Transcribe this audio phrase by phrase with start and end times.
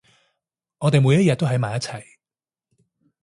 [0.79, 2.03] 我哋每一日都喺埋一齊